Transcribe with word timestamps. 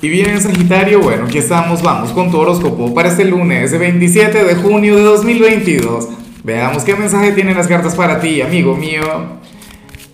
Y 0.00 0.08
bien, 0.08 0.40
Sagitario, 0.40 1.00
bueno, 1.00 1.24
aquí 1.24 1.38
estamos, 1.38 1.82
vamos 1.82 2.12
con 2.12 2.30
tu 2.30 2.38
horóscopo 2.38 2.94
para 2.94 3.08
este 3.08 3.24
lunes 3.24 3.76
27 3.76 4.44
de 4.44 4.54
junio 4.54 4.94
de 4.94 5.02
2022. 5.02 6.08
Veamos 6.44 6.84
qué 6.84 6.94
mensaje 6.94 7.32
tienen 7.32 7.56
las 7.56 7.66
cartas 7.66 7.96
para 7.96 8.20
ti, 8.20 8.40
amigo 8.40 8.76
mío. 8.76 9.02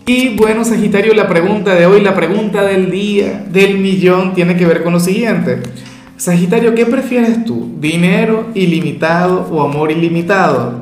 Y 0.06 0.36
bueno, 0.36 0.64
Sagitario, 0.64 1.12
la 1.12 1.28
pregunta 1.28 1.74
de 1.74 1.84
hoy, 1.84 2.00
la 2.00 2.14
pregunta 2.14 2.62
del 2.62 2.90
día, 2.90 3.44
del 3.50 3.76
millón, 3.76 4.32
tiene 4.32 4.56
que 4.56 4.64
ver 4.64 4.82
con 4.82 4.94
lo 4.94 5.00
siguiente. 5.00 5.58
Sagitario, 6.16 6.74
¿qué 6.74 6.86
prefieres 6.86 7.44
tú? 7.44 7.74
¿Dinero 7.78 8.52
ilimitado 8.54 9.46
o 9.50 9.60
amor 9.60 9.92
ilimitado? 9.92 10.80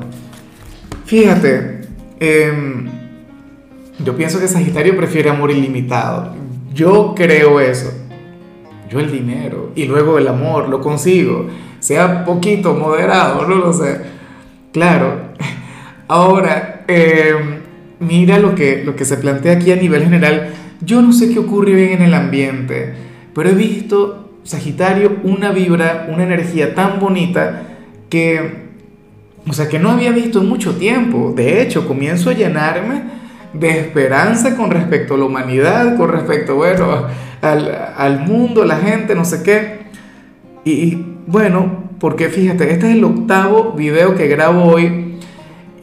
Fíjate, 1.03 1.81
em, 2.21 2.87
yo 3.99 4.15
pienso 4.15 4.39
que 4.39 4.47
Sagitario 4.47 4.95
prefiere 4.95 5.29
amor 5.29 5.51
ilimitado. 5.51 6.33
Yo 6.73 7.13
creo 7.15 7.59
eso 7.59 8.02
el 8.99 9.11
dinero 9.11 9.71
y 9.75 9.85
luego 9.85 10.17
el 10.17 10.27
amor 10.27 10.69
lo 10.69 10.81
consigo, 10.81 11.47
sea 11.79 12.25
poquito, 12.25 12.73
moderado, 12.73 13.47
no 13.47 13.55
lo 13.55 13.73
sé. 13.73 14.01
Claro, 14.71 15.33
ahora, 16.07 16.83
em, 16.87 17.59
mira 17.99 18.39
lo 18.39 18.55
que, 18.55 18.83
lo 18.83 18.95
que 18.95 19.05
se 19.05 19.17
plantea 19.17 19.53
aquí 19.53 19.71
a 19.71 19.75
nivel 19.75 20.03
general. 20.03 20.49
Yo 20.81 21.01
no 21.01 21.13
sé 21.13 21.31
qué 21.31 21.39
ocurre 21.39 21.73
bien 21.73 21.93
en 21.93 22.01
el 22.01 22.13
ambiente, 22.13 22.93
pero 23.33 23.49
he 23.49 23.53
visto, 23.53 24.31
Sagitario, 24.43 25.17
una 25.23 25.51
vibra, 25.51 26.07
una 26.09 26.23
energía 26.23 26.75
tan 26.75 26.99
bonita 26.99 27.63
que, 28.09 28.63
o 29.47 29.53
sea, 29.53 29.69
que 29.69 29.79
no 29.79 29.89
había 29.89 30.11
visto 30.11 30.41
en 30.41 30.49
mucho 30.49 30.75
tiempo. 30.75 31.33
De 31.35 31.61
hecho, 31.61 31.87
comienzo 31.87 32.29
a 32.29 32.33
llenarme 32.33 33.22
de 33.53 33.79
esperanza 33.79 34.55
con 34.55 34.71
respecto 34.71 35.15
a 35.15 35.17
la 35.17 35.25
humanidad, 35.25 35.97
con 35.97 36.09
respecto, 36.09 36.55
bueno, 36.55 37.07
al, 37.41 37.93
al 37.95 38.19
mundo, 38.21 38.65
la 38.65 38.77
gente, 38.77 39.15
no 39.15 39.25
sé 39.25 39.43
qué. 39.43 39.83
Y, 40.65 40.97
bueno, 41.27 41.83
porque 41.99 42.29
fíjate, 42.29 42.71
este 42.71 42.89
es 42.89 42.95
el 42.95 43.03
octavo 43.03 43.73
video 43.73 44.15
que 44.15 44.27
grabo 44.27 44.63
hoy 44.63 45.19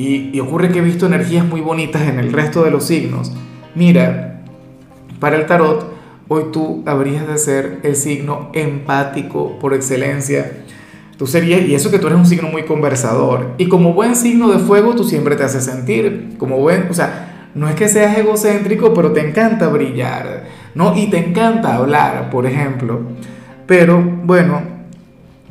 y, 0.00 0.40
ocurre 0.40 0.70
que 0.70 0.78
he 0.78 0.82
visto 0.82 1.06
energías 1.06 1.46
muy 1.46 1.60
bonitas 1.60 2.02
en 2.02 2.18
el 2.18 2.32
resto 2.32 2.64
de 2.64 2.70
los 2.70 2.84
signos. 2.84 3.32
Mira, 3.74 4.42
para 5.18 5.36
el 5.36 5.44
tarot, 5.44 5.92
hoy 6.28 6.44
tú 6.52 6.82
habrías 6.86 7.28
de 7.28 7.36
ser 7.36 7.80
el 7.82 7.96
signo 7.96 8.50
empático 8.54 9.58
por 9.58 9.74
excelencia. 9.74 10.64
Tú 11.18 11.26
serías, 11.26 11.60
y 11.68 11.74
eso 11.74 11.90
que 11.90 11.98
tú 11.98 12.06
eres 12.06 12.18
un 12.18 12.24
signo 12.24 12.48
muy 12.48 12.64
conversador. 12.64 13.54
Y 13.58 13.68
como 13.68 13.92
buen 13.92 14.16
signo 14.16 14.50
de 14.50 14.58
fuego, 14.58 14.94
tú 14.94 15.04
siempre 15.04 15.36
te 15.36 15.44
haces 15.44 15.66
sentir. 15.66 16.36
Como 16.38 16.56
buen, 16.56 16.86
o 16.88 16.94
sea, 16.94 17.29
no 17.54 17.68
es 17.68 17.74
que 17.74 17.88
seas 17.88 18.16
egocéntrico, 18.16 18.94
pero 18.94 19.12
te 19.12 19.26
encanta 19.26 19.68
brillar, 19.68 20.44
¿no? 20.74 20.96
Y 20.96 21.08
te 21.08 21.18
encanta 21.18 21.74
hablar, 21.74 22.30
por 22.30 22.46
ejemplo. 22.46 23.00
Pero 23.66 24.00
bueno, 24.00 24.62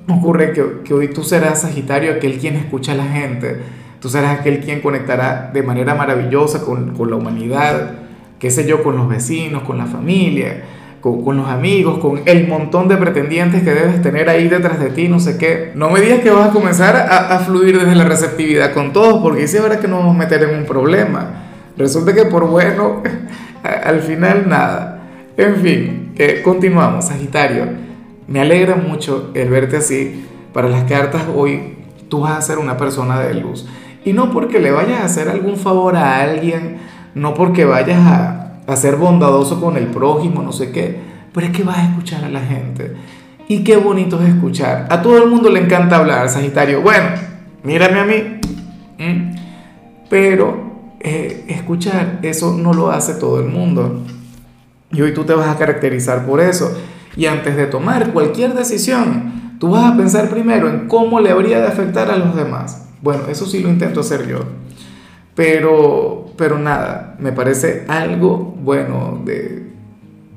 ocurre 0.08 0.54
que, 0.54 0.94
hoy 0.94 1.10
tú 1.10 1.24
serás 1.24 1.62
Sagitario, 1.62 2.14
aquel 2.14 2.38
quien 2.38 2.56
escucha 2.56 2.94
a 2.94 2.96
la 2.96 3.06
gente. 3.06 3.58
Tú 4.00 4.08
serás 4.08 4.40
aquel 4.40 4.62
quien 4.62 4.82
conectará 4.82 5.52
de 5.54 5.62
manera 5.62 5.94
maravillosa 5.94 6.62
con, 6.62 6.96
la 7.10 7.16
humanidad, 7.16 7.92
qué 8.40 8.50
sé 8.50 8.66
yo, 8.66 8.82
con 8.82 8.96
los 8.96 9.10
vecinos, 9.10 9.64
con 9.64 9.78
la 9.78 9.86
familia, 9.86 10.64
con, 11.02 11.36
los 11.36 11.50
amigos, 11.50 12.00
con 12.00 12.22
el 12.26 12.48
montón 12.48 12.88
de 12.88 12.96
pretendientes 12.96 13.62
que 13.62 13.72
debes 13.74 14.02
tener 14.02 14.30
ahí 14.30 14.48
detrás 14.48 14.80
de 14.80 14.90
ti, 14.90 15.10
no 15.10 15.20
sé 15.20 15.38
qué. 15.38 15.74
No 15.76 15.90
me 15.90 16.00
digas 16.00 16.20
que 16.20 16.30
vas 16.30 16.50
a 16.50 16.54
comenzar 16.54 16.96
a, 16.96 17.40
fluir 17.40 17.78
desde 17.78 17.96
la 17.96 18.06
receptividad 18.06 18.74
con 18.74 18.94
todos, 18.94 19.22
porque 19.22 19.48
si 19.50 19.58
ahora 19.58 19.80
que 19.80 19.90
nos 19.90 20.00
vamos 20.00 20.16
a 20.16 20.20
meter 20.20 20.44
en 20.44 20.60
un 20.60 20.66
problema. 20.66 21.49
Resulta 21.80 22.14
que 22.14 22.26
por 22.26 22.46
bueno, 22.46 23.02
al 23.64 24.02
final 24.02 24.50
nada. 24.50 25.00
En 25.38 25.56
fin, 25.56 26.14
continuamos, 26.44 27.06
Sagitario. 27.06 27.68
Me 28.28 28.42
alegra 28.42 28.76
mucho 28.76 29.32
el 29.34 29.50
verte 29.50 29.78
así. 29.78 30.26
Para 30.54 30.68
las 30.68 30.84
cartas 30.84 31.24
hoy 31.34 31.78
tú 32.10 32.20
vas 32.20 32.34
a 32.34 32.42
ser 32.42 32.58
una 32.58 32.76
persona 32.76 33.22
de 33.22 33.34
luz. 33.34 33.66
Y 34.04 34.12
no 34.12 34.30
porque 34.30 34.60
le 34.60 34.72
vayas 34.72 35.02
a 35.02 35.06
hacer 35.06 35.30
algún 35.30 35.56
favor 35.56 35.96
a 35.96 36.22
alguien, 36.22 36.80
no 37.16 37.34
porque 37.34 37.64
vayas 37.64 38.06
a, 38.06 38.60
a 38.68 38.76
ser 38.76 38.98
bondadoso 38.98 39.62
con 39.62 39.78
el 39.78 39.88
prójimo, 39.88 40.42
no 40.42 40.52
sé 40.52 40.72
qué, 40.72 41.00
pero 41.34 41.48
es 41.48 41.54
que 41.54 41.64
vas 41.64 41.78
a 41.78 41.86
escuchar 41.86 42.26
a 42.26 42.30
la 42.30 42.42
gente. 42.42 42.94
Y 43.48 43.64
qué 43.64 43.78
bonito 43.78 44.22
es 44.22 44.28
escuchar. 44.28 44.88
A 44.90 45.02
todo 45.02 45.18
el 45.18 45.30
mundo 45.30 45.50
le 45.50 45.62
encanta 45.62 45.96
hablar, 45.96 46.28
Sagitario. 46.28 46.82
Bueno, 46.82 47.08
mírame 47.64 48.00
a 48.00 48.06
mí. 48.06 48.40
Pero 50.10 50.69
eh, 51.00 51.46
escuchar, 51.48 52.20
eso 52.24 52.56
no 52.56 52.74
lo 52.74 52.92
hace 52.92 53.14
todo 53.16 53.40
el 53.40 53.48
mundo. 53.48 54.04
Y 54.92 55.02
hoy 55.02 55.14
tú 55.14 55.24
te 55.24 55.34
vas 55.34 55.48
a 55.48 55.58
caracterizar 55.58 56.26
por 56.26 56.40
eso. 56.40 56.72
Y 57.16 57.26
antes 57.26 57.56
de 57.56 57.68
tomar 57.68 58.12
cualquier 58.12 58.54
decisión, 58.54 59.58
tú 59.60 59.72
vas 59.72 59.92
a 59.92 59.98
pensar 59.98 60.30
primero 60.30 60.70
en 60.70 60.88
cómo 60.88 61.20
le 61.20 61.32
habría 61.32 61.60
de 61.60 61.68
afectar 61.68 62.10
a 62.10 62.18
los 62.18 62.36
demás. 62.36 62.88
Bueno, 63.02 63.24
eso 63.30 63.46
sí 63.46 63.60
lo 63.60 63.70
intento 63.70 64.02
hacer 64.02 64.28
yo. 64.28 64.40
Pero, 65.36 66.26
pero 66.38 66.60
nada, 66.60 67.16
me 67.20 67.32
parece 67.32 67.86
algo 67.88 68.38
bueno, 68.38 69.22
de, 69.24 69.70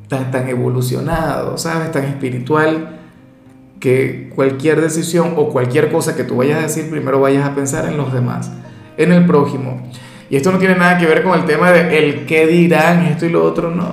tan, 0.09 0.31
tan 0.31 0.49
evolucionado, 0.49 1.59
¿sabes? 1.59 1.91
Tan 1.91 2.05
espiritual, 2.05 3.01
que 3.83 4.31
cualquier 4.37 4.81
decisión 4.81 5.35
o 5.37 5.49
cualquier 5.49 5.91
cosa 5.91 6.15
que 6.15 6.23
tú 6.23 6.37
vayas 6.37 6.61
a 6.61 6.63
decir, 6.63 6.89
primero 6.89 7.21
vayas 7.21 7.45
a 7.45 7.53
pensar 7.53 7.87
en 7.87 7.97
los 7.97 8.13
demás, 8.13 8.49
en 8.97 9.11
el 9.11 9.27
prójimo. 9.27 9.83
Y 10.33 10.37
esto 10.37 10.51
no 10.51 10.59
tiene 10.59 10.77
nada 10.77 10.97
que 10.97 11.05
ver 11.05 11.23
con 11.23 11.39
el 11.39 11.45
tema 11.45 11.73
de 11.73 11.99
el 11.99 12.25
qué 12.25 12.47
dirán, 12.47 13.05
esto 13.05 13.27
y 13.27 13.29
lo 13.29 13.45
otro, 13.45 13.71
no. 13.71 13.93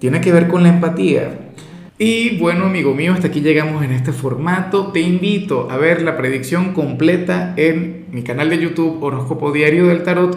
Tiene 0.00 0.20
que 0.20 0.32
ver 0.32 0.48
con 0.48 0.64
la 0.64 0.70
empatía. 0.70 1.52
Y 1.98 2.36
bueno, 2.38 2.64
amigo 2.64 2.96
mío, 2.96 3.12
hasta 3.12 3.28
aquí 3.28 3.42
llegamos 3.42 3.84
en 3.84 3.92
este 3.92 4.10
formato. 4.10 4.88
Te 4.88 4.98
invito 4.98 5.68
a 5.70 5.76
ver 5.76 6.02
la 6.02 6.16
predicción 6.16 6.72
completa 6.72 7.54
en 7.56 8.06
mi 8.10 8.24
canal 8.24 8.50
de 8.50 8.58
YouTube 8.58 9.00
Horóscopo 9.04 9.52
Diario 9.52 9.86
del 9.86 10.02
Tarot 10.02 10.36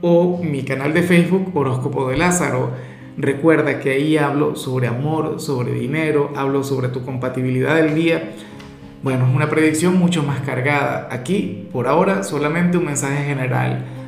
o 0.00 0.42
mi 0.42 0.62
canal 0.62 0.94
de 0.94 1.02
Facebook 1.02 1.54
Horóscopo 1.54 2.08
de 2.08 2.16
Lázaro. 2.16 2.70
Recuerda 3.18 3.78
que 3.78 3.90
ahí 3.90 4.16
hablo 4.16 4.56
sobre 4.56 4.86
amor, 4.86 5.38
sobre 5.38 5.74
dinero, 5.74 6.32
hablo 6.34 6.64
sobre 6.64 6.88
tu 6.88 7.04
compatibilidad 7.04 7.76
del 7.76 7.94
día. 7.94 8.30
Bueno, 9.02 9.28
es 9.28 9.34
una 9.34 9.50
predicción 9.50 9.98
mucho 9.98 10.22
más 10.22 10.40
cargada. 10.40 11.08
Aquí, 11.10 11.68
por 11.74 11.88
ahora, 11.88 12.22
solamente 12.22 12.78
un 12.78 12.86
mensaje 12.86 13.22
general 13.26 13.84